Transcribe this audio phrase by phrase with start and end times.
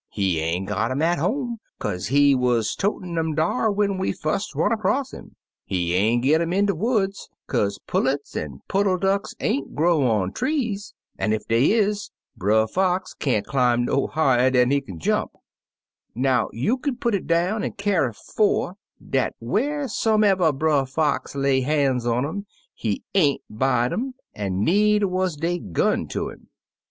[0.09, 4.55] He ain't git um at home, kaze he wuz totin' um dar when we fust
[4.55, 9.35] ran across 'im; he ain't git um in de woods, kaze pullets an' puddle ducks
[9.39, 12.09] ain't grow on trees— an' ef dey is.
[12.35, 15.33] Brer Fox can't dim' no higher dan he kin jump.
[16.15, 18.77] Now, you kin put it down an' carry four,
[19.07, 25.35] dat wharsomever Brer Fox lay ban's on um, he ain't buy^d um, an' needer wuz
[25.39, 26.47] dey gun ter 'im.